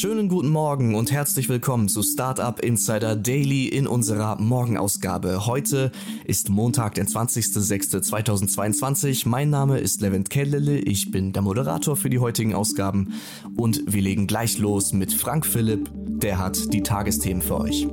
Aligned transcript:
Schönen 0.00 0.28
guten 0.28 0.50
Morgen 0.50 0.94
und 0.94 1.10
herzlich 1.10 1.48
willkommen 1.48 1.88
zu 1.88 2.04
Startup 2.04 2.60
Insider 2.60 3.16
Daily 3.16 3.66
in 3.66 3.88
unserer 3.88 4.40
Morgenausgabe. 4.40 5.44
Heute 5.44 5.90
ist 6.24 6.50
Montag, 6.50 6.94
der 6.94 7.08
20.06.2022. 7.08 9.26
Mein 9.26 9.50
Name 9.50 9.80
ist 9.80 10.00
Levent 10.00 10.30
Kellele, 10.30 10.78
ich 10.78 11.10
bin 11.10 11.32
der 11.32 11.42
Moderator 11.42 11.96
für 11.96 12.10
die 12.10 12.20
heutigen 12.20 12.54
Ausgaben 12.54 13.14
und 13.56 13.92
wir 13.92 14.00
legen 14.00 14.28
gleich 14.28 14.58
los 14.58 14.92
mit 14.92 15.12
Frank 15.12 15.44
Philipp, 15.44 15.90
der 15.92 16.38
hat 16.38 16.72
die 16.72 16.84
Tagesthemen 16.84 17.42
für 17.42 17.58
euch. 17.58 17.88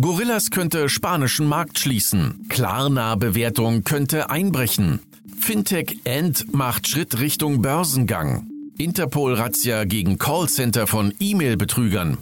Gorillas 0.00 0.50
könnte 0.50 0.88
spanischen 0.88 1.46
Markt 1.46 1.78
schließen. 1.78 2.46
Klarna-Bewertung 2.48 3.84
könnte 3.84 4.28
einbrechen. 4.28 4.98
Fintech 5.48 6.00
End 6.04 6.52
macht 6.52 6.88
Schritt 6.88 7.20
Richtung 7.20 7.62
Börsengang. 7.62 8.50
Interpol-Razzia 8.76 9.84
gegen 9.84 10.18
Callcenter 10.18 10.86
von 10.86 11.14
E-Mail-Betrügern. 11.18 12.18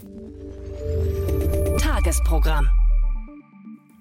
Tagesprogramm. 1.77 2.69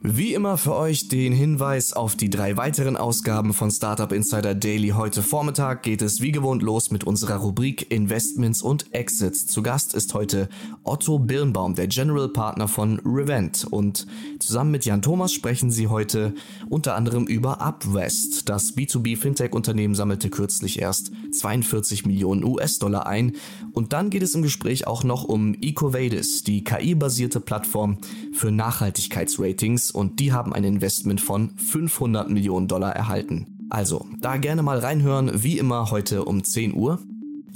Wie 0.04 0.36
immer 0.36 0.60
für 0.60 0.76
euch 0.76 1.08
den 1.08 1.34
Hinweis 1.34 1.94
auf 1.94 2.16
die 2.16 2.30
drei 2.30 2.58
weiteren 2.58 2.96
Ausgaben 2.96 3.56
von 3.56 3.72
Startup 3.72 4.12
Insider 4.12 4.54
Daily. 4.54 4.90
Heute 4.90 5.24
Vormittag 5.24 5.82
geht 5.82 6.04
es 6.04 6.22
wie 6.22 6.32
gewohnt 6.32 6.62
los 6.62 6.92
mit 6.92 7.04
unserer 7.04 7.38
Rubrik 7.38 7.92
Investments 7.92 8.62
und 8.62 8.94
Exits. 8.94 9.48
Zu 9.48 9.64
Gast 9.64 9.96
ist 9.96 10.14
heute 10.14 10.50
Otto 10.86 11.20
Birnbaum, 11.20 11.76
der 11.76 11.88
General 11.88 12.30
Partner 12.30 12.68
von 12.68 13.00
Revent. 13.06 13.66
Und 13.70 14.06
zusammen 14.40 14.72
mit 14.72 14.86
Jan 14.86 15.02
Thomas 15.02 15.34
sprechen 15.34 15.72
sie 15.72 15.88
heute 15.88 16.34
unter 16.70 16.96
anderem 16.96 17.26
über 17.26 17.62
Upwest. 17.62 18.48
Das 18.50 18.76
B2B 18.76 19.18
Fintech-Unternehmen 19.18 19.96
sammelte 19.96 20.30
kürzlich 20.30 20.80
erst 20.80 21.12
42 21.32 22.06
Millionen 22.06 22.44
US-Dollar 22.44 23.08
ein. 23.08 23.34
Und 23.74 23.94
dann 23.94 24.10
geht 24.10 24.24
es 24.24 24.36
im 24.36 24.42
Gespräch 24.42 24.88
auch 24.88 25.04
noch 25.04 25.24
um 25.24 25.56
EcoVadis, 25.56 26.44
die 26.44 26.64
KI-basierte 26.64 27.40
Plattform 27.40 27.98
für 28.32 28.52
Nachhaltigkeitsratings 28.52 29.92
und 29.92 30.20
die 30.20 30.32
haben 30.32 30.54
ein 30.54 30.64
Investment 30.64 31.20
von 31.20 31.58
500 31.58 32.30
Millionen 32.30 32.68
Dollar 32.68 32.96
erhalten. 32.96 33.48
Also, 33.70 34.06
da 34.22 34.38
gerne 34.38 34.62
mal 34.62 34.80
reinhören, 34.80 35.44
wie 35.44 35.58
immer 35.58 35.90
heute 35.90 36.26
um 36.26 36.44
10 36.44 36.76
Uhr. 36.76 37.00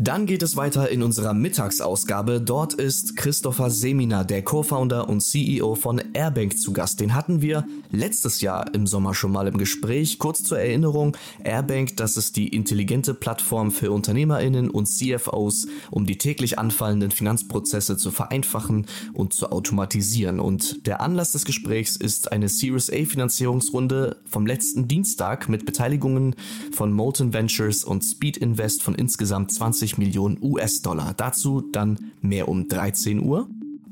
Dann 0.02 0.26
geht 0.26 0.44
es 0.44 0.56
weiter 0.56 0.90
in 0.90 1.04
unserer 1.04 1.34
Mittagsausgabe. 1.34 2.40
Dort 2.40 2.74
ist 2.74 3.18
Christopher 3.18 3.70
Semina, 3.70 4.24
der 4.24 4.44
Co-Founder 4.44 5.10
und 5.10 5.20
CEO 5.20 5.76
von 5.76 6.02
Airbank 6.14 6.58
zu 6.58 6.72
Gast. 6.72 7.02
Den 7.02 7.14
hatten 7.14 7.42
wir 7.42 7.66
letztes 7.92 8.40
Jahr 8.40 8.74
im 8.74 8.88
Sommer 8.88 9.14
schon 9.14 9.34
mal 9.34 9.50
im 9.50 9.58
Gespräch. 9.58 10.18
Kurz 10.18 10.42
zur 10.46 10.58
Erinnerung, 10.58 11.18
Airbank, 11.44 11.98
das 11.98 12.16
ist 12.16 12.38
die 12.38 12.48
intelligente 12.48 13.14
Plattform 13.14 13.72
für 13.72 13.92
Unternehmerinnen 13.92 14.70
und 14.70 14.86
CFOs, 14.86 15.68
um 15.92 16.06
die 16.06 16.18
täglich 16.18 16.58
anfallenden 16.58 17.12
Finanzprozesse 17.12 17.98
zu 17.98 18.12
vereinfachen 18.12 18.86
und 19.14 19.34
zu 19.34 19.52
automatisieren. 19.52 20.40
Und 20.40 20.88
der 20.88 21.02
Anlass 21.02 21.34
des 21.34 21.44
Gesprächs 21.44 21.98
ist 21.98 22.32
eine 22.32 22.48
Series 22.48 22.90
A 22.90 23.04
Finanzierungsrunde 23.04 24.16
vom 24.24 24.48
letzten 24.48 24.88
Dienstag 24.88 25.50
mit 25.50 25.66
Beteiligungen 25.66 26.36
von 26.72 26.94
Molten 26.94 27.34
Ventures 27.34 27.84
und 27.84 28.06
Speed 28.06 28.38
Invest 28.38 28.82
von 28.82 28.96
insgesamt 28.96 29.52
20 29.52 29.89
50 29.90 29.98
Millionen 29.98 30.38
US-Dollar. 30.42 31.14
Dazu 31.16 31.62
dann 31.62 32.12
mehr 32.22 32.48
um 32.48 32.68
13 32.68 33.22
Uhr. 33.22 33.48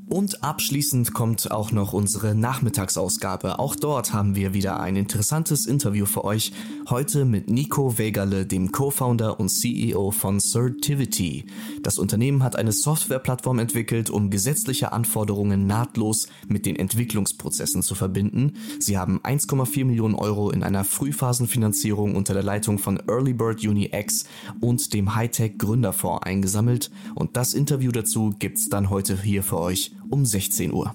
Und 0.08 0.42
abschließend 0.42 1.12
kommt 1.12 1.50
auch 1.50 1.70
noch 1.70 1.92
unsere 1.92 2.34
Nachmittagsausgabe. 2.34 3.58
Auch 3.58 3.76
dort 3.76 4.14
haben 4.14 4.34
wir 4.34 4.54
wieder 4.54 4.80
ein 4.80 4.96
interessantes 4.96 5.66
Interview 5.66 6.06
für 6.06 6.24
euch. 6.24 6.52
Heute 6.88 7.26
mit 7.26 7.50
Nico 7.50 7.98
Wegerle, 7.98 8.46
dem 8.46 8.72
Co-Founder 8.72 9.38
und 9.38 9.50
CEO 9.50 10.10
von 10.10 10.40
Certivity. 10.40 11.44
Das 11.82 11.98
Unternehmen 11.98 12.42
hat 12.42 12.56
eine 12.56 12.72
Softwareplattform 12.72 13.58
entwickelt, 13.58 14.08
um 14.08 14.30
gesetzliche 14.30 14.92
Anforderungen 14.92 15.66
nahtlos 15.66 16.28
mit 16.46 16.64
den 16.64 16.76
Entwicklungsprozessen 16.76 17.82
zu 17.82 17.94
verbinden. 17.94 18.54
Sie 18.78 18.96
haben 18.96 19.20
1,4 19.20 19.84
Millionen 19.84 20.14
Euro 20.14 20.50
in 20.50 20.62
einer 20.62 20.84
Frühphasenfinanzierung 20.84 22.16
unter 22.16 22.32
der 22.32 22.42
Leitung 22.42 22.78
von 22.78 22.98
Early 23.06 23.34
Bird 23.34 23.62
Uni 23.66 23.90
X 23.92 24.24
und 24.60 24.94
dem 24.94 25.14
Hightech 25.14 25.58
Gründerfonds 25.58 26.24
eingesammelt. 26.24 26.90
Und 27.14 27.36
das 27.36 27.52
Interview 27.52 27.92
dazu 27.92 28.34
gibt's 28.38 28.70
dann 28.70 28.88
heute 28.88 29.20
hier 29.20 29.42
für 29.42 29.58
euch 29.58 29.92
um 30.10 30.24
16 30.24 30.72
Uhr. 30.72 30.94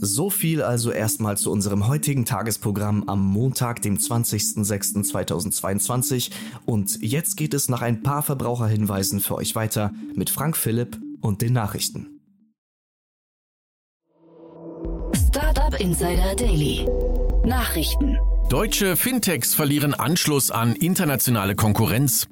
So 0.00 0.28
viel 0.28 0.62
also 0.62 0.90
erstmal 0.90 1.36
zu 1.36 1.50
unserem 1.50 1.86
heutigen 1.86 2.24
Tagesprogramm 2.24 3.08
am 3.08 3.24
Montag, 3.24 3.80
dem 3.82 3.96
20.06.2022. 3.96 6.30
Und 6.66 6.98
jetzt 7.00 7.36
geht 7.36 7.54
es 7.54 7.68
nach 7.68 7.82
ein 7.82 8.02
paar 8.02 8.22
Verbraucherhinweisen 8.22 9.20
für 9.20 9.36
euch 9.36 9.54
weiter 9.54 9.92
mit 10.14 10.30
Frank 10.30 10.56
Philipp 10.56 10.98
und 11.20 11.42
den 11.42 11.52
Nachrichten. 11.52 12.08
Startup 15.28 15.78
Insider 15.80 16.34
Daily. 16.36 16.86
Nachrichten. 17.44 18.18
Deutsche 18.48 18.96
Fintechs 18.96 19.54
verlieren 19.54 19.94
Anschluss 19.94 20.50
an 20.50 20.74
internationale 20.76 21.54
Konkurrenz. 21.54 22.26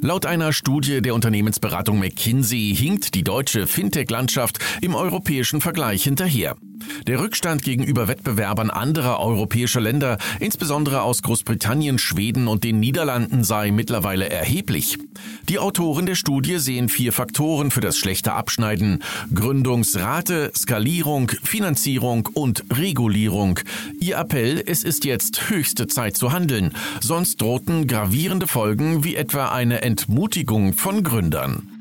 Laut 0.00 0.26
einer 0.26 0.52
Studie 0.52 1.02
der 1.02 1.14
Unternehmensberatung 1.14 1.98
McKinsey 1.98 2.74
hinkt 2.76 3.14
die 3.14 3.24
deutsche 3.24 3.66
Fintech-Landschaft 3.66 4.58
im 4.80 4.94
europäischen 4.94 5.60
Vergleich 5.60 6.04
hinterher. 6.04 6.56
Der 7.06 7.20
Rückstand 7.20 7.62
gegenüber 7.62 8.08
Wettbewerbern 8.08 8.70
anderer 8.70 9.20
europäischer 9.20 9.80
Länder, 9.80 10.18
insbesondere 10.40 11.02
aus 11.02 11.22
Großbritannien, 11.22 11.98
Schweden 11.98 12.48
und 12.48 12.64
den 12.64 12.80
Niederlanden, 12.80 13.44
sei 13.44 13.70
mittlerweile 13.70 14.28
erheblich. 14.28 14.98
Die 15.48 15.58
Autoren 15.58 16.06
der 16.06 16.14
Studie 16.14 16.58
sehen 16.58 16.88
vier 16.88 17.12
Faktoren 17.12 17.70
für 17.70 17.80
das 17.80 17.96
schlechte 17.96 18.32
Abschneiden. 18.32 19.02
Gründungsrate, 19.34 20.52
Skalierung, 20.56 21.30
Finanzierung 21.42 22.28
und 22.32 22.64
Regulierung. 22.72 23.60
Ihr 24.00 24.18
Appell, 24.18 24.62
es 24.66 24.82
ist 24.82 25.04
jetzt 25.04 25.50
höchste 25.50 25.86
Zeit 25.86 26.16
zu 26.16 26.32
handeln, 26.32 26.72
sonst 27.00 27.40
drohten 27.40 27.86
gravierende 27.86 28.46
Folgen 28.46 29.04
wie 29.04 29.16
etwa 29.16 29.48
eine 29.48 29.82
Entmutigung 29.82 30.72
von 30.72 31.02
Gründern. 31.02 31.75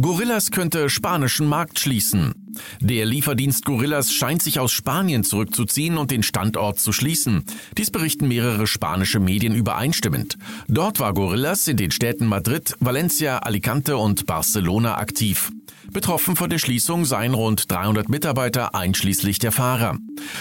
Gorillas 0.00 0.50
könnte 0.50 0.90
spanischen 0.90 1.46
Markt 1.46 1.78
schließen. 1.78 2.34
Der 2.80 3.06
Lieferdienst 3.06 3.64
Gorillas 3.64 4.12
scheint 4.12 4.42
sich 4.42 4.58
aus 4.58 4.72
Spanien 4.72 5.22
zurückzuziehen 5.22 5.98
und 5.98 6.10
den 6.10 6.22
Standort 6.24 6.80
zu 6.80 6.92
schließen. 6.92 7.44
Dies 7.78 7.90
berichten 7.90 8.26
mehrere 8.26 8.66
spanische 8.66 9.20
Medien 9.20 9.54
übereinstimmend. 9.54 10.36
Dort 10.66 10.98
war 10.98 11.14
Gorillas 11.14 11.68
in 11.68 11.76
den 11.76 11.92
Städten 11.92 12.26
Madrid, 12.26 12.74
Valencia, 12.80 13.38
Alicante 13.38 13.96
und 13.96 14.26
Barcelona 14.26 14.98
aktiv. 14.98 15.52
Betroffen 15.92 16.34
von 16.34 16.50
der 16.50 16.58
Schließung 16.58 17.04
seien 17.04 17.34
rund 17.34 17.70
300 17.70 18.08
Mitarbeiter 18.08 18.74
einschließlich 18.74 19.38
der 19.38 19.52
Fahrer. 19.52 19.98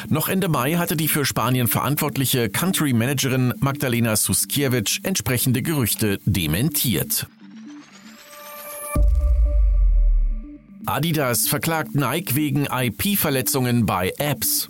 Noch 0.09 0.29
Ende 0.29 0.47
Mai 0.47 0.75
hatte 0.75 0.97
die 0.97 1.07
für 1.07 1.25
Spanien 1.25 1.67
verantwortliche 1.67 2.49
Country 2.49 2.93
Managerin 2.93 3.53
Magdalena 3.59 4.15
Suskiewicz 4.15 4.99
entsprechende 5.03 5.61
Gerüchte 5.61 6.19
dementiert. 6.25 7.27
Adidas 10.85 11.47
verklagt 11.47 11.95
Nike 11.95 12.35
wegen 12.35 12.65
IP-Verletzungen 12.65 13.85
bei 13.85 14.11
Apps. 14.17 14.69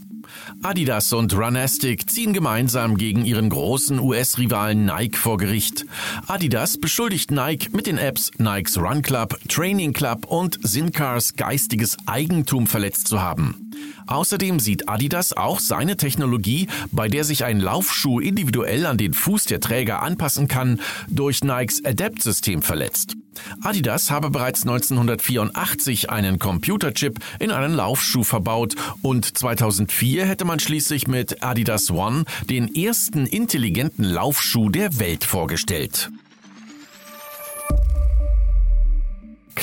Adidas 0.62 1.12
und 1.12 1.34
Runastic 1.36 2.10
ziehen 2.10 2.34
gemeinsam 2.34 2.98
gegen 2.98 3.26
ihren 3.26 3.50
großen 3.50 4.00
US-Rivalen 4.00 4.86
Nike 4.86 5.18
vor 5.18 5.38
Gericht. 5.38 5.86
Adidas 6.28 6.80
beschuldigt 6.80 7.32
Nike 7.32 7.70
mit 7.74 7.88
den 7.88 7.98
Apps 7.98 8.32
Nikes 8.38 8.78
Run 8.78 9.02
Club, 9.02 9.38
Training 9.50 9.94
Club 9.94 10.26
und 10.28 10.60
Sincars 10.62 11.36
geistiges 11.36 11.98
Eigentum 12.06 12.68
verletzt 12.68 13.08
zu 13.08 13.22
haben. 13.22 13.63
Außerdem 14.08 14.60
sieht 14.60 14.90
Adidas 14.90 15.34
auch 15.34 15.60
seine 15.60 15.98
Technologie, 15.98 16.68
bei 16.92 17.08
der 17.08 17.24
sich 17.24 17.46
ein 17.46 17.60
Laufschuh 17.60 18.20
individuell 18.20 18.86
an 18.86 18.98
den 18.98 19.14
Fuß 19.14 19.46
der 19.46 19.60
Träger 19.60 20.02
anpassen 20.02 20.48
kann, 20.48 20.80
durch 21.08 21.44
Nikes 21.44 21.84
Adapt-System 21.86 22.62
verletzt. 22.62 23.16
Adidas 23.62 24.12
habe 24.12 24.30
bereits 24.30 24.62
1984 24.64 26.10
einen 26.10 26.40
Computerchip 26.40 27.20
in 27.40 27.52
einen 27.52 27.74
Laufschuh 27.74 28.24
verbaut 28.24 28.76
und 29.02 29.38
2004 29.38 30.26
hätte 30.26 30.46
man 30.46 30.60
schließlich 30.60 31.08
mit 31.08 31.44
Adidas 31.44 31.90
One 31.90 32.26
den 32.50 32.74
ersten 32.76 33.26
intelligenten 33.26 34.04
Laufschuh 34.04 34.70
der 34.70 35.00
Welt 35.00 35.24
vorgestellt. 35.24 36.12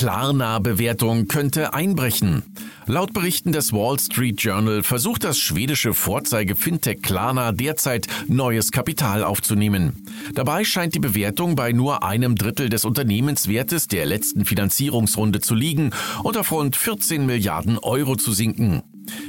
Klarna-Bewertung 0.01 1.29
könnte 1.29 1.75
einbrechen. 1.75 2.43
Laut 2.87 3.13
Berichten 3.13 3.53
des 3.53 3.75
Wall 3.75 3.99
Street 3.99 4.41
Journal 4.41 4.83
versucht 4.83 5.25
das 5.25 5.37
schwedische 5.39 5.93
Vorzeige-Fintech 5.93 7.03
Klarna 7.03 7.53
derzeit 7.53 8.07
neues 8.27 8.73
Kapital 8.73 9.23
aufzunehmen. 9.23 10.07
Dabei 10.33 10.65
scheint 10.65 10.95
die 10.95 11.01
Bewertung 11.01 11.55
bei 11.55 11.73
nur 11.73 12.03
einem 12.03 12.35
Drittel 12.35 12.71
des 12.71 12.87
Unternehmenswertes 12.87 13.89
der 13.89 14.07
letzten 14.07 14.47
Finanzierungsrunde 14.47 15.41
zu 15.41 15.55
liegen 15.55 15.91
und 16.23 16.39
auf 16.39 16.51
rund 16.51 16.77
14 16.77 17.27
Milliarden 17.27 17.77
Euro 17.79 18.17
zu 18.17 18.33
sinken. 18.33 18.83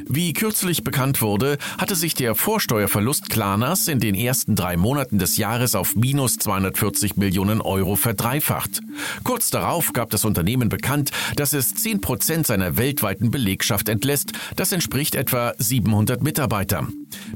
Wie 0.07 0.33
kürzlich 0.33 0.83
bekannt 0.83 1.22
wurde, 1.22 1.57
hatte 1.78 1.95
sich 1.95 2.13
der 2.13 2.36
Vorsteuerverlust 2.36 3.30
Klarnas 3.30 3.88
in 3.88 4.00
den 4.00 4.16
ersten 4.16 4.56
drei 4.56 4.78
Monaten 4.78 5.19
des 5.19 5.38
Jahres 5.38 5.75
auf 5.75 5.95
minus 5.95 6.38
240 6.38 7.16
Millionen 7.18 7.62
Euro 7.62 7.95
verdreifacht. 7.95 8.81
Kurz 9.24 9.50
darauf 9.50 9.94
gab 9.94 10.10
das 10.10 10.25
Unternehmen 10.25 10.69
bekannt, 10.69 11.12
dass 11.36 11.54
es 11.54 11.75
10 11.75 12.01
Prozent 12.01 12.48
seiner 12.48 12.78
weltweiten 12.78 13.31
Belegschaft 13.31 13.89
entlässt. 13.89 14.33
Das 14.56 14.72
entspricht 14.72 15.16
etwa 15.16 15.54
700 15.57 16.22
Mitarbeiter. 16.24 16.88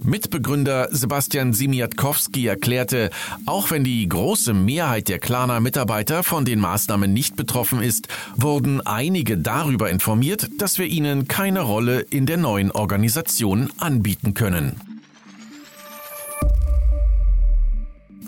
Mitbegründer 0.04 0.90
Sebastian 0.92 1.54
Simiatkowski 1.54 2.48
erklärte, 2.48 3.10
auch 3.46 3.72
wenn 3.72 3.84
die 3.84 4.08
große 4.08 4.54
Mehrheit 4.54 5.10
der 5.10 5.20
Klarna 5.20 5.60
Mitarbeiter 5.60 6.24
von 6.24 6.46
den 6.46 6.60
Maßnahmen 6.60 7.12
nicht 7.12 7.36
betroffen 7.36 7.82
ist, 7.82 8.08
wurden 8.36 8.82
einige 8.82 9.38
darüber 9.38 9.90
informiert, 9.90 10.50
dass 10.58 10.78
wir 10.78 10.86
ihnen 10.86 11.28
keine 11.28 11.62
Rolle 11.62 12.02
in 12.02 12.26
der 12.26 12.38
neuen 12.38 12.72
Organisation 12.72 13.70
anbieten 13.78 14.34
können. 14.34 14.95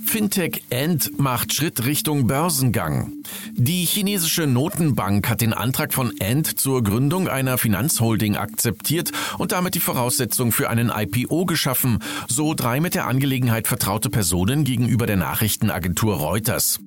Fintech 0.08 0.64
Ant 0.72 1.20
macht 1.20 1.54
Schritt 1.54 1.86
Richtung 1.86 2.28
Börsengang. 2.28 3.12
Die 3.54 3.84
chinesische 3.84 4.48
Notenbank 4.48 5.28
hat 5.30 5.42
den 5.42 5.52
Antrag 5.52 5.94
von 5.94 6.14
Ant 6.22 6.58
zur 6.60 6.82
Gründung 6.82 7.28
einer 7.28 7.58
Finanzholding 7.58 8.38
akzeptiert 8.38 9.12
und 9.38 9.52
damit 9.52 9.76
die 9.76 9.82
Voraussetzung 9.82 10.54
für 10.54 10.70
einen 10.70 10.90
IPO 10.96 11.46
geschaffen, 11.46 12.00
so 12.30 12.54
drei 12.54 12.80
mit 12.80 12.96
der 12.96 13.06
Angelegenheit 13.06 13.68
vertraute 13.68 14.10
Personen 14.10 14.64
gegenüber 14.64 15.08
der 15.08 15.18
Nachrichtenagentur 15.18 16.16
Reuters. 16.16 16.80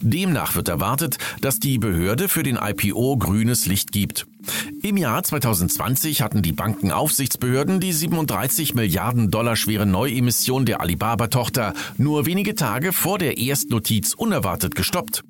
Demnach 0.00 0.54
wird 0.54 0.68
erwartet, 0.68 1.18
dass 1.40 1.58
die 1.58 1.78
Behörde 1.78 2.28
für 2.28 2.42
den 2.42 2.56
IPO 2.56 3.16
grünes 3.18 3.66
Licht 3.66 3.92
gibt. 3.92 4.26
Im 4.82 4.96
Jahr 4.96 5.22
2020 5.22 6.22
hatten 6.22 6.42
die 6.42 6.52
Bankenaufsichtsbehörden 6.52 7.80
die 7.80 7.92
37 7.92 8.74
Milliarden 8.74 9.30
Dollar 9.30 9.56
schwere 9.56 9.86
Neuemission 9.86 10.64
der 10.64 10.80
Alibaba-Tochter 10.80 11.74
nur 11.96 12.26
wenige 12.26 12.54
Tage 12.54 12.92
vor 12.92 13.18
der 13.18 13.38
Erstnotiz 13.38 14.14
unerwartet 14.14 14.74
gestoppt. 14.74 15.24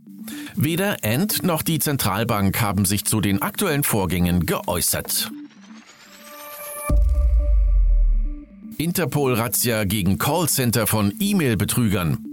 Weder 0.54 0.98
Ant 1.02 1.42
noch 1.42 1.62
die 1.62 1.78
Zentralbank 1.78 2.60
haben 2.60 2.84
sich 2.84 3.04
zu 3.04 3.20
den 3.20 3.40
aktuellen 3.42 3.84
Vorgängen 3.84 4.44
geäußert. 4.44 5.30
Interpol-Razzia 8.76 9.84
gegen 9.84 10.18
Callcenter 10.18 10.86
von 10.86 11.12
E-Mail-Betrügern. 11.18 12.27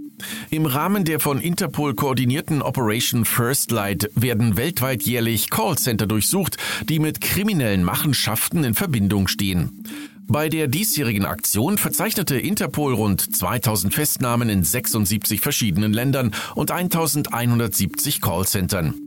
Im 0.50 0.66
Rahmen 0.66 1.04
der 1.04 1.20
von 1.20 1.40
Interpol 1.40 1.94
koordinierten 1.94 2.62
Operation 2.62 3.24
First 3.24 3.70
Light 3.70 4.10
werden 4.14 4.56
weltweit 4.56 5.02
jährlich 5.02 5.50
Callcenter 5.50 6.06
durchsucht, 6.06 6.56
die 6.88 6.98
mit 6.98 7.20
kriminellen 7.20 7.84
Machenschaften 7.84 8.64
in 8.64 8.74
Verbindung 8.74 9.28
stehen. 9.28 9.84
Bei 10.28 10.48
der 10.48 10.66
diesjährigen 10.66 11.24
Aktion 11.24 11.78
verzeichnete 11.78 12.36
Interpol 12.36 12.94
rund 12.94 13.36
2000 13.36 13.94
Festnahmen 13.94 14.48
in 14.48 14.64
76 14.64 15.40
verschiedenen 15.40 15.92
Ländern 15.92 16.32
und 16.56 16.72
1170 16.72 18.20
Callcentern. 18.20 19.05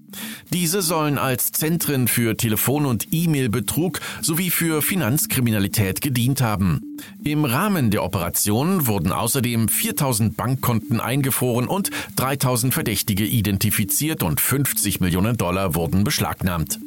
Diese 0.52 0.82
sollen 0.82 1.18
als 1.18 1.52
Zentren 1.52 2.08
für 2.08 2.36
Telefon- 2.36 2.86
und 2.86 3.08
E-Mail-Betrug 3.12 4.00
sowie 4.22 4.50
für 4.50 4.82
Finanzkriminalität 4.82 6.02
gedient 6.02 6.42
haben. 6.42 6.98
Im 7.24 7.46
Rahmen 7.46 7.92
der 7.92 8.04
Operation 8.04 8.88
wurden 8.88 9.12
außerdem 9.12 9.70
4000 9.70 10.36
Bankkonten 10.36 11.00
eingefroren 11.00 11.68
und 11.68 11.92
3000 12.16 12.74
Verdächtige 12.74 13.26
identifiziert 13.26 14.24
und 14.24 14.42
50 14.42 15.00
Millionen 15.00 15.38
Dollar 15.38 15.76
wurden 15.76 16.04
beschlagnahmt. 16.04 16.80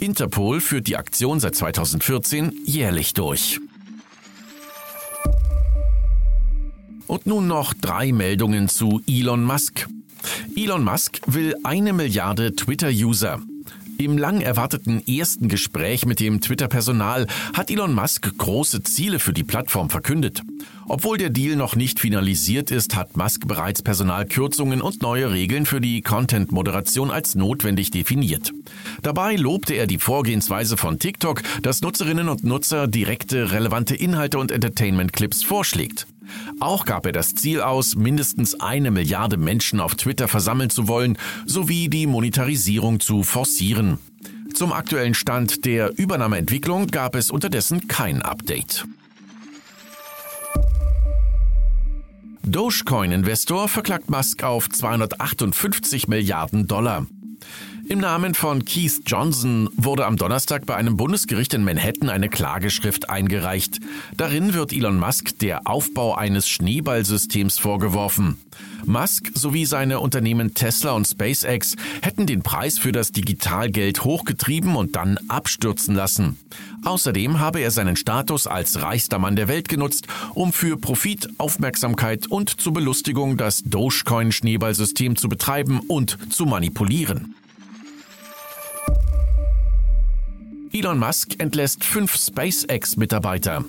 Interpol 0.00 0.60
führt 0.60 0.86
die 0.86 0.96
Aktion 0.96 1.40
seit 1.40 1.54
2014 1.54 2.52
jährlich 2.64 3.14
durch. 3.14 3.60
Und 7.06 7.26
nun 7.26 7.46
noch 7.46 7.72
drei 7.72 8.12
Meldungen 8.12 8.68
zu 8.68 9.00
Elon 9.06 9.42
Musk. 9.42 9.88
Elon 10.56 10.84
Musk 10.84 11.20
will 11.26 11.54
eine 11.64 11.92
Milliarde 11.92 12.54
Twitter-User. 12.54 13.40
Im 14.00 14.16
lang 14.16 14.40
erwarteten 14.40 15.02
ersten 15.08 15.48
Gespräch 15.48 16.06
mit 16.06 16.20
dem 16.20 16.40
Twitter-Personal 16.40 17.26
hat 17.52 17.68
Elon 17.68 17.92
Musk 17.92 18.30
große 18.38 18.84
Ziele 18.84 19.18
für 19.18 19.32
die 19.32 19.42
Plattform 19.42 19.90
verkündet. 19.90 20.42
Obwohl 20.86 21.18
der 21.18 21.30
Deal 21.30 21.56
noch 21.56 21.74
nicht 21.74 21.98
finalisiert 21.98 22.70
ist, 22.70 22.94
hat 22.94 23.16
Musk 23.16 23.48
bereits 23.48 23.82
Personalkürzungen 23.82 24.80
und 24.82 25.02
neue 25.02 25.32
Regeln 25.32 25.66
für 25.66 25.80
die 25.80 26.00
Content-Moderation 26.00 27.10
als 27.10 27.34
notwendig 27.34 27.90
definiert. 27.90 28.52
Dabei 29.02 29.34
lobte 29.34 29.74
er 29.74 29.88
die 29.88 29.98
Vorgehensweise 29.98 30.76
von 30.76 31.00
TikTok, 31.00 31.42
dass 31.62 31.82
Nutzerinnen 31.82 32.28
und 32.28 32.44
Nutzer 32.44 32.86
direkte, 32.86 33.50
relevante 33.50 33.96
Inhalte 33.96 34.38
und 34.38 34.52
Entertainment-Clips 34.52 35.42
vorschlägt. 35.42 36.06
Auch 36.60 36.84
gab 36.84 37.06
er 37.06 37.12
das 37.12 37.34
Ziel 37.34 37.60
aus, 37.60 37.94
mindestens 37.94 38.58
eine 38.60 38.90
Milliarde 38.90 39.36
Menschen 39.36 39.80
auf 39.80 39.94
Twitter 39.94 40.28
versammeln 40.28 40.70
zu 40.70 40.88
wollen, 40.88 41.18
sowie 41.46 41.88
die 41.88 42.06
Monetarisierung 42.06 43.00
zu 43.00 43.22
forcieren. 43.22 43.98
Zum 44.54 44.72
aktuellen 44.72 45.14
Stand 45.14 45.64
der 45.64 45.98
Übernahmeentwicklung 45.98 46.88
gab 46.88 47.14
es 47.14 47.30
unterdessen 47.30 47.86
kein 47.86 48.22
Update. 48.22 48.86
Dogecoin-Investor 52.42 53.68
verklagt 53.68 54.10
Musk 54.10 54.42
auf 54.42 54.70
258 54.70 56.08
Milliarden 56.08 56.66
Dollar. 56.66 57.06
Im 57.90 58.00
Namen 58.00 58.34
von 58.34 58.66
Keith 58.66 59.00
Johnson 59.06 59.70
wurde 59.74 60.04
am 60.04 60.18
Donnerstag 60.18 60.66
bei 60.66 60.76
einem 60.76 60.98
Bundesgericht 60.98 61.54
in 61.54 61.64
Manhattan 61.64 62.10
eine 62.10 62.28
Klageschrift 62.28 63.08
eingereicht. 63.08 63.80
Darin 64.14 64.52
wird 64.52 64.74
Elon 64.74 64.98
Musk 64.98 65.38
der 65.38 65.66
Aufbau 65.66 66.14
eines 66.14 66.50
Schneeballsystems 66.50 67.58
vorgeworfen. 67.58 68.36
Musk 68.84 69.30
sowie 69.32 69.64
seine 69.64 70.00
Unternehmen 70.00 70.52
Tesla 70.52 70.92
und 70.92 71.06
SpaceX 71.06 71.76
hätten 72.02 72.26
den 72.26 72.42
Preis 72.42 72.78
für 72.78 72.92
das 72.92 73.10
Digitalgeld 73.10 74.04
hochgetrieben 74.04 74.76
und 74.76 74.94
dann 74.94 75.18
abstürzen 75.28 75.94
lassen. 75.94 76.38
Außerdem 76.84 77.40
habe 77.40 77.60
er 77.60 77.70
seinen 77.70 77.96
Status 77.96 78.46
als 78.46 78.82
reichster 78.82 79.18
Mann 79.18 79.34
der 79.34 79.48
Welt 79.48 79.70
genutzt, 79.70 80.08
um 80.34 80.52
für 80.52 80.76
Profit, 80.76 81.30
Aufmerksamkeit 81.38 82.26
und 82.26 82.60
zur 82.60 82.74
Belustigung 82.74 83.38
das 83.38 83.64
Dogecoin-Schneeballsystem 83.64 85.16
zu 85.16 85.30
betreiben 85.30 85.80
und 85.88 86.18
zu 86.30 86.44
manipulieren. 86.44 87.34
Elon 90.72 90.98
Musk 90.98 91.40
entlässt 91.40 91.82
fünf 91.82 92.16
SpaceX-Mitarbeiter. 92.16 93.64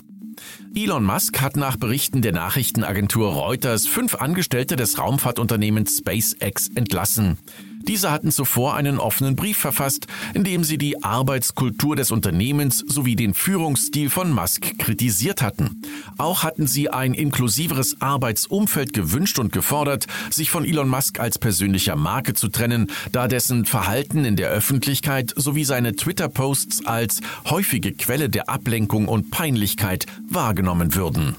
Elon 0.74 1.04
Musk 1.04 1.40
hat 1.40 1.56
nach 1.56 1.76
Berichten 1.76 2.20
der 2.20 2.32
Nachrichtenagentur 2.32 3.32
Reuters 3.32 3.86
fünf 3.86 4.16
Angestellte 4.16 4.76
des 4.76 4.98
Raumfahrtunternehmens 4.98 5.98
SpaceX 5.98 6.68
entlassen. 6.74 7.38
Diese 7.82 8.10
hatten 8.10 8.30
zuvor 8.30 8.74
einen 8.74 8.98
offenen 8.98 9.36
Brief 9.36 9.58
verfasst, 9.58 10.06
in 10.34 10.44
dem 10.44 10.64
sie 10.64 10.78
die 10.78 11.02
Arbeitskultur 11.02 11.96
des 11.96 12.10
Unternehmens 12.10 12.84
sowie 12.86 13.16
den 13.16 13.34
Führungsstil 13.34 14.10
von 14.10 14.30
Musk 14.32 14.78
kritisiert 14.78 15.42
hatten. 15.42 15.82
Auch 16.18 16.42
hatten 16.42 16.66
sie 16.66 16.90
ein 16.90 17.14
inklusiveres 17.14 18.00
Arbeitsumfeld 18.00 18.92
gewünscht 18.92 19.38
und 19.38 19.52
gefordert, 19.52 20.06
sich 20.30 20.50
von 20.50 20.64
Elon 20.64 20.88
Musk 20.88 21.20
als 21.20 21.38
persönlicher 21.38 21.96
Marke 21.96 22.34
zu 22.34 22.48
trennen, 22.48 22.90
da 23.12 23.28
dessen 23.28 23.64
Verhalten 23.64 24.24
in 24.24 24.36
der 24.36 24.50
Öffentlichkeit 24.50 25.32
sowie 25.36 25.64
seine 25.64 25.96
Twitter-Posts 25.96 26.86
als 26.86 27.20
häufige 27.48 27.92
Quelle 27.92 28.28
der 28.28 28.48
Ablenkung 28.48 29.08
und 29.08 29.30
Peinlichkeit 29.30 30.06
wahrgenommen 30.28 30.94
würden. 30.94 31.36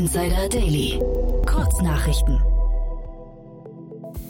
Insider 0.00 0.48
Daily. 0.48 0.98
Kurznachrichten. 1.44 2.40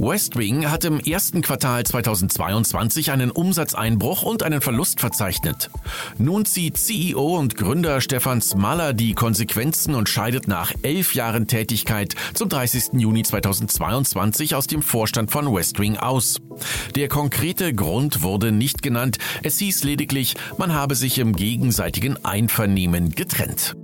Westwing 0.00 0.68
hat 0.68 0.84
im 0.84 0.98
ersten 0.98 1.42
Quartal 1.42 1.84
2022 1.84 3.12
einen 3.12 3.30
Umsatzeinbruch 3.30 4.24
und 4.24 4.42
einen 4.42 4.62
Verlust 4.62 4.98
verzeichnet. 4.98 5.70
Nun 6.18 6.44
zieht 6.44 6.76
CEO 6.76 7.38
und 7.38 7.56
Gründer 7.56 8.00
Stefan 8.00 8.40
Smaller 8.40 8.94
die 8.94 9.14
Konsequenzen 9.14 9.94
und 9.94 10.08
scheidet 10.08 10.48
nach 10.48 10.72
elf 10.82 11.14
Jahren 11.14 11.46
Tätigkeit 11.46 12.16
zum 12.34 12.48
30. 12.48 12.94
Juni 12.94 13.22
2022 13.22 14.56
aus 14.56 14.66
dem 14.66 14.82
Vorstand 14.82 15.30
von 15.30 15.54
Westwing 15.54 15.96
aus. 15.98 16.40
Der 16.96 17.06
konkrete 17.06 17.72
Grund 17.74 18.22
wurde 18.22 18.50
nicht 18.50 18.82
genannt, 18.82 19.18
es 19.44 19.58
hieß 19.58 19.84
lediglich, 19.84 20.34
man 20.58 20.74
habe 20.74 20.96
sich 20.96 21.20
im 21.20 21.36
gegenseitigen 21.36 22.24
Einvernehmen 22.24 23.10
getrennt. 23.10 23.76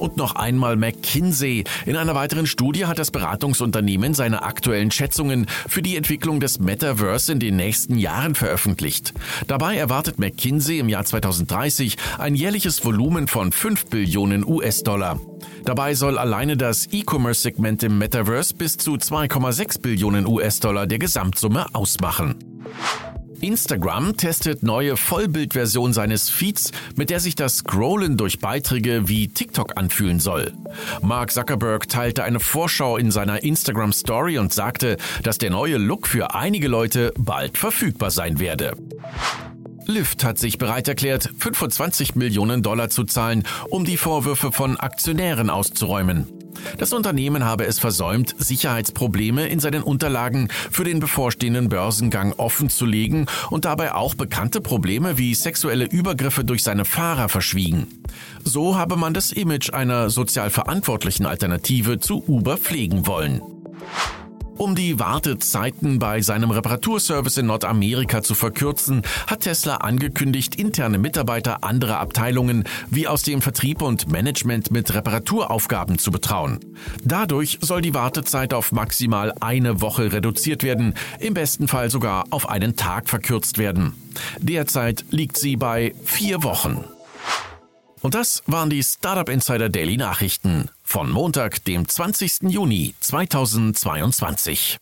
Und 0.00 0.16
noch 0.16 0.34
einmal 0.34 0.76
McKinsey. 0.76 1.64
In 1.84 1.96
einer 1.96 2.14
weiteren 2.14 2.46
Studie 2.46 2.86
hat 2.86 2.98
das 2.98 3.10
Beratungsunternehmen 3.10 4.14
seine 4.14 4.42
aktuellen 4.42 4.90
Schätzungen 4.90 5.46
für 5.68 5.82
die 5.82 5.94
Entwicklung 5.94 6.40
des 6.40 6.58
Metaverse 6.58 7.32
in 7.32 7.38
den 7.38 7.56
nächsten 7.56 7.98
Jahren 7.98 8.34
veröffentlicht. 8.34 9.12
Dabei 9.46 9.76
erwartet 9.76 10.18
McKinsey 10.18 10.78
im 10.78 10.88
Jahr 10.88 11.04
2030 11.04 11.98
ein 12.18 12.34
jährliches 12.34 12.82
Volumen 12.82 13.28
von 13.28 13.52
5 13.52 13.86
Billionen 13.90 14.46
US-Dollar. 14.46 15.20
Dabei 15.66 15.94
soll 15.94 16.16
alleine 16.16 16.56
das 16.56 16.88
E-Commerce-Segment 16.90 17.82
im 17.82 17.98
Metaverse 17.98 18.54
bis 18.54 18.78
zu 18.78 18.94
2,6 18.94 19.82
Billionen 19.82 20.26
US-Dollar 20.26 20.86
der 20.86 20.98
Gesamtsumme 20.98 21.66
ausmachen. 21.74 22.36
Instagram 23.42 24.16
testet 24.16 24.62
neue 24.62 24.96
Vollbildversion 24.96 25.92
seines 25.92 26.28
Feeds, 26.28 26.72
mit 26.96 27.10
der 27.10 27.20
sich 27.20 27.34
das 27.34 27.58
Scrollen 27.58 28.16
durch 28.16 28.38
Beiträge 28.38 29.08
wie 29.08 29.28
TikTok 29.28 29.76
anfühlen 29.76 30.20
soll. 30.20 30.52
Mark 31.02 31.32
Zuckerberg 31.32 31.88
teilte 31.88 32.24
eine 32.24 32.40
Vorschau 32.40 32.96
in 32.96 33.10
seiner 33.10 33.42
Instagram 33.42 33.92
Story 33.92 34.38
und 34.38 34.52
sagte, 34.52 34.96
dass 35.22 35.38
der 35.38 35.50
neue 35.50 35.78
Look 35.78 36.06
für 36.06 36.34
einige 36.34 36.68
Leute 36.68 37.12
bald 37.18 37.58
verfügbar 37.58 38.10
sein 38.10 38.38
werde. 38.38 38.76
Lyft 39.86 40.24
hat 40.24 40.38
sich 40.38 40.58
bereit 40.58 40.88
erklärt, 40.88 41.30
25 41.38 42.14
Millionen 42.14 42.62
Dollar 42.62 42.90
zu 42.90 43.04
zahlen, 43.04 43.44
um 43.70 43.84
die 43.84 43.96
Vorwürfe 43.96 44.52
von 44.52 44.76
Aktionären 44.78 45.50
auszuräumen. 45.50 46.39
Das 46.78 46.92
Unternehmen 46.92 47.44
habe 47.44 47.66
es 47.66 47.78
versäumt, 47.78 48.34
Sicherheitsprobleme 48.38 49.48
in 49.48 49.60
seinen 49.60 49.82
Unterlagen 49.82 50.48
für 50.70 50.84
den 50.84 51.00
bevorstehenden 51.00 51.68
Börsengang 51.68 52.32
offenzulegen 52.32 53.26
und 53.50 53.64
dabei 53.64 53.94
auch 53.94 54.14
bekannte 54.14 54.60
Probleme 54.60 55.18
wie 55.18 55.34
sexuelle 55.34 55.86
Übergriffe 55.86 56.44
durch 56.44 56.62
seine 56.62 56.84
Fahrer 56.84 57.28
verschwiegen. 57.28 57.86
So 58.44 58.76
habe 58.76 58.96
man 58.96 59.14
das 59.14 59.32
Image 59.32 59.72
einer 59.72 60.10
sozial 60.10 60.50
verantwortlichen 60.50 61.26
Alternative 61.26 61.98
zu 61.98 62.22
Uber 62.26 62.56
pflegen 62.56 63.06
wollen. 63.06 63.42
Um 64.56 64.74
die 64.74 64.98
Wartezeiten 64.98 65.98
bei 65.98 66.20
seinem 66.20 66.50
Reparaturservice 66.50 67.38
in 67.38 67.46
Nordamerika 67.46 68.22
zu 68.22 68.34
verkürzen, 68.34 69.02
hat 69.26 69.40
Tesla 69.40 69.76
angekündigt, 69.76 70.56
interne 70.56 70.98
Mitarbeiter 70.98 71.64
anderer 71.64 71.98
Abteilungen 71.98 72.64
wie 72.90 73.08
aus 73.08 73.22
dem 73.22 73.40
Vertrieb 73.40 73.80
und 73.80 74.08
Management 74.10 74.70
mit 74.70 74.92
Reparaturaufgaben 74.92 75.98
zu 75.98 76.10
betrauen. 76.10 76.60
Dadurch 77.02 77.58
soll 77.62 77.80
die 77.80 77.94
Wartezeit 77.94 78.52
auf 78.52 78.72
maximal 78.72 79.32
eine 79.40 79.80
Woche 79.80 80.12
reduziert 80.12 80.62
werden, 80.62 80.94
im 81.18 81.34
besten 81.34 81.66
Fall 81.66 81.90
sogar 81.90 82.24
auf 82.30 82.48
einen 82.48 82.76
Tag 82.76 83.08
verkürzt 83.08 83.58
werden. 83.58 83.94
Derzeit 84.38 85.04
liegt 85.10 85.38
sie 85.38 85.56
bei 85.56 85.94
vier 86.04 86.42
Wochen. 86.42 86.84
Und 88.02 88.14
das 88.14 88.42
waren 88.46 88.70
die 88.70 88.82
Startup 88.82 89.28
Insider 89.28 89.68
Daily 89.68 89.96
Nachrichten 89.96 90.70
von 90.90 91.08
Montag, 91.08 91.64
dem 91.64 91.86
20. 91.86 92.50
Juni 92.50 92.94
2022. 92.98 94.78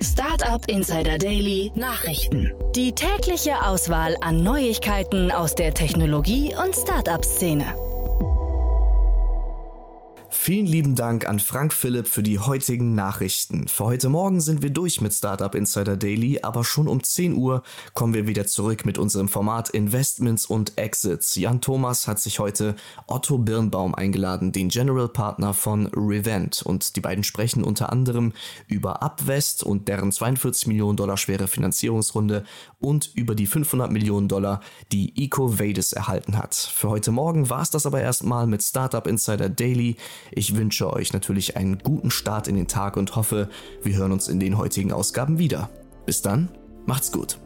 Startup 0.00 0.66
Insider 0.66 1.18
Daily 1.18 1.70
Nachrichten. 1.74 2.52
Die 2.74 2.92
tägliche 2.92 3.62
Auswahl 3.62 4.16
an 4.22 4.42
Neuigkeiten 4.42 5.30
aus 5.30 5.54
der 5.54 5.74
Technologie- 5.74 6.54
und 6.56 6.74
Startup-Szene. 6.74 7.83
Vielen 10.44 10.66
lieben 10.66 10.94
Dank 10.94 11.26
an 11.26 11.40
Frank 11.40 11.72
Philipp 11.72 12.06
für 12.06 12.22
die 12.22 12.38
heutigen 12.38 12.94
Nachrichten. 12.94 13.66
Für 13.66 13.84
heute 13.84 14.10
Morgen 14.10 14.42
sind 14.42 14.62
wir 14.62 14.68
durch 14.68 15.00
mit 15.00 15.14
Startup 15.14 15.54
Insider 15.54 15.96
Daily, 15.96 16.40
aber 16.42 16.64
schon 16.64 16.86
um 16.86 17.02
10 17.02 17.32
Uhr 17.32 17.62
kommen 17.94 18.12
wir 18.12 18.26
wieder 18.26 18.46
zurück 18.46 18.84
mit 18.84 18.98
unserem 18.98 19.28
Format 19.28 19.70
Investments 19.70 20.44
und 20.44 20.76
Exits. 20.76 21.34
Jan 21.36 21.62
Thomas 21.62 22.06
hat 22.06 22.20
sich 22.20 22.40
heute 22.40 22.76
Otto 23.06 23.38
Birnbaum 23.38 23.94
eingeladen, 23.94 24.52
den 24.52 24.68
General 24.68 25.08
Partner 25.08 25.54
von 25.54 25.86
Revent. 25.86 26.60
Und 26.60 26.96
die 26.96 27.00
beiden 27.00 27.24
sprechen 27.24 27.64
unter 27.64 27.90
anderem 27.90 28.34
über 28.68 29.02
Upvest 29.02 29.62
und 29.64 29.88
deren 29.88 30.12
42 30.12 30.66
Millionen 30.66 30.98
Dollar 30.98 31.16
schwere 31.16 31.48
Finanzierungsrunde 31.48 32.44
und 32.80 33.10
über 33.14 33.34
die 33.34 33.46
500 33.46 33.90
Millionen 33.90 34.28
Dollar, 34.28 34.60
die 34.92 35.24
EcoVadis 35.24 35.94
erhalten 35.94 36.36
hat. 36.36 36.54
Für 36.54 36.90
heute 36.90 37.12
Morgen 37.12 37.48
war 37.48 37.62
es 37.62 37.70
das 37.70 37.86
aber 37.86 38.02
erstmal 38.02 38.46
mit 38.46 38.62
Startup 38.62 39.06
Insider 39.06 39.48
Daily. 39.48 39.96
Ich 40.36 40.56
wünsche 40.56 40.92
euch 40.92 41.12
natürlich 41.12 41.56
einen 41.56 41.78
guten 41.78 42.10
Start 42.10 42.48
in 42.48 42.56
den 42.56 42.66
Tag 42.66 42.96
und 42.96 43.14
hoffe, 43.14 43.48
wir 43.82 43.94
hören 43.94 44.10
uns 44.10 44.26
in 44.26 44.40
den 44.40 44.58
heutigen 44.58 44.92
Ausgaben 44.92 45.38
wieder. 45.38 45.70
Bis 46.06 46.22
dann, 46.22 46.48
macht's 46.86 47.12
gut. 47.12 47.38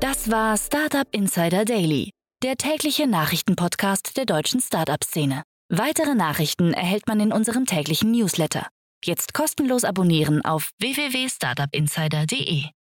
Das 0.00 0.30
war 0.30 0.56
Startup 0.56 1.06
Insider 1.10 1.66
Daily, 1.66 2.12
der 2.42 2.56
tägliche 2.56 3.06
Nachrichtenpodcast 3.06 4.16
der 4.16 4.24
deutschen 4.24 4.60
Startup-Szene. 4.60 5.42
Weitere 5.68 6.14
Nachrichten 6.14 6.72
erhält 6.72 7.06
man 7.06 7.20
in 7.20 7.30
unserem 7.30 7.66
täglichen 7.66 8.10
Newsletter. 8.12 8.68
Jetzt 9.04 9.34
kostenlos 9.34 9.84
abonnieren 9.84 10.42
auf 10.42 10.70
www.startupinsider.de. 10.80 12.77